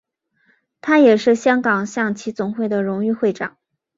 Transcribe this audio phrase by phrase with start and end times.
[0.81, 3.59] 他也是香港象棋总会的荣誉会长。